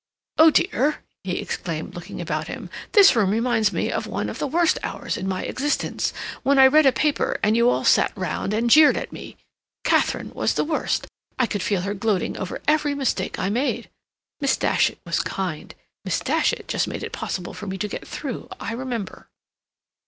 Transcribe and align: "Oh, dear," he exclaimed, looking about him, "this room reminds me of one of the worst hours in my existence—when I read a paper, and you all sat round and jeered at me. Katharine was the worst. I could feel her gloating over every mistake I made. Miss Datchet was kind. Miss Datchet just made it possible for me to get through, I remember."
"Oh, 0.39 0.49
dear," 0.49 1.03
he 1.23 1.37
exclaimed, 1.37 1.93
looking 1.93 2.19
about 2.19 2.47
him, 2.47 2.71
"this 2.93 3.15
room 3.15 3.29
reminds 3.29 3.71
me 3.71 3.91
of 3.91 4.07
one 4.07 4.29
of 4.31 4.39
the 4.39 4.47
worst 4.47 4.79
hours 4.81 5.15
in 5.15 5.27
my 5.27 5.43
existence—when 5.43 6.57
I 6.57 6.65
read 6.65 6.87
a 6.87 6.91
paper, 6.91 7.37
and 7.43 7.55
you 7.55 7.69
all 7.69 7.83
sat 7.85 8.11
round 8.15 8.51
and 8.51 8.67
jeered 8.67 8.97
at 8.97 9.11
me. 9.13 9.37
Katharine 9.83 10.31
was 10.33 10.55
the 10.55 10.63
worst. 10.63 11.05
I 11.37 11.45
could 11.45 11.61
feel 11.61 11.81
her 11.81 11.93
gloating 11.93 12.35
over 12.35 12.61
every 12.67 12.95
mistake 12.95 13.37
I 13.37 13.51
made. 13.51 13.91
Miss 14.39 14.57
Datchet 14.57 14.97
was 15.05 15.19
kind. 15.19 15.75
Miss 16.03 16.19
Datchet 16.19 16.67
just 16.67 16.87
made 16.87 17.03
it 17.03 17.11
possible 17.11 17.53
for 17.53 17.67
me 17.67 17.77
to 17.77 17.87
get 17.87 18.07
through, 18.07 18.49
I 18.59 18.73
remember." 18.73 19.29